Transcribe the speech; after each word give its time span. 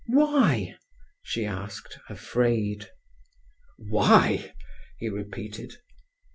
"Why?" 0.07 0.77
she 1.21 1.45
asked, 1.45 1.99
afraid. 2.09 2.89
"Why!" 3.77 4.51
he 4.97 5.09
repeated. 5.09 5.75